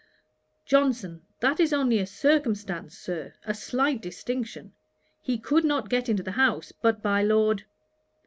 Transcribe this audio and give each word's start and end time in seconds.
JOHNSON. 0.65 1.21
'That 1.41 1.59
is 1.59 1.71
only 1.71 1.99
a 1.99 2.07
circumstance, 2.07 2.97
Sir; 2.97 3.35
a 3.45 3.53
slight 3.53 4.01
distinction. 4.01 4.73
He 5.21 5.37
could 5.37 5.63
not 5.63 5.89
get 5.91 6.09
into 6.09 6.23
the 6.23 6.31
house 6.41 6.71
but 6.71 7.03
by 7.03 7.21
Lord 7.21 7.65